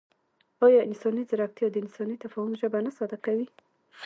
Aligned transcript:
ایا 0.65 0.79
مصنوعي 0.91 1.23
ځیرکتیا 1.29 1.67
د 1.71 1.75
انساني 1.83 2.15
تفاهم 2.23 2.53
ژبه 2.61 2.79
نه 2.85 2.91
ساده 2.97 3.17
کوي؟ 3.25 3.47